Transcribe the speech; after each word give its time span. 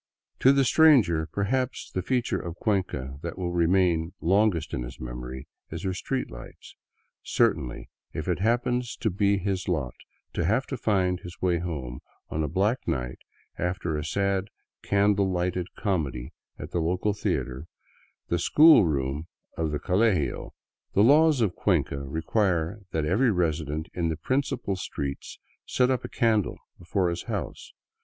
To 0.39 0.51
the 0.51 0.63
stranger, 0.65 1.27
perhaps 1.31 1.91
the 1.93 2.01
feature 2.01 2.39
of 2.39 2.55
Cuenca 2.55 3.19
that 3.21 3.37
will 3.37 3.51
remain 3.51 4.13
longest 4.19 4.73
in 4.73 4.81
his 4.81 4.99
memory 4.99 5.47
is 5.69 5.83
her 5.83 5.93
street 5.93 6.31
lights; 6.31 6.75
certainly, 7.21 7.91
if 8.11 8.27
it 8.27 8.39
happens 8.39 8.95
to 8.95 9.11
be 9.11 9.37
his 9.37 9.67
lot 9.67 9.93
to 10.33 10.43
have 10.43 10.65
to 10.65 10.75
find 10.77 11.19
his 11.19 11.39
way 11.39 11.59
home 11.59 11.99
on 12.29 12.41
a 12.43 12.47
black 12.47 12.87
night 12.87 13.19
after 13.59 13.95
a 13.95 14.03
sad, 14.03 14.45
candle 14.81 15.29
lighted" 15.29 15.75
comedy'' 15.83 16.33
in 16.59 16.65
the 16.71 16.81
local 16.81 17.13
theater— 17.13 17.67
the 18.29 18.39
school 18.39 18.85
room 18.85 19.27
of 19.55 19.69
the 19.69 19.77
colegio. 19.79 20.49
The 20.95 21.03
laws 21.03 21.41
of 21.41 21.53
Cuenca 21.55 21.99
require 21.99 22.79
that 22.89 23.05
every 23.05 23.29
resident 23.29 23.87
in 23.93 24.09
the 24.09 24.17
prin 24.17 24.41
cipal 24.41 24.79
streets 24.79 25.37
set 25.67 25.91
up 25.91 26.03
a 26.03 26.09
candle 26.09 26.57
before 26.79 27.09
his 27.11 27.25
house. 27.25 27.71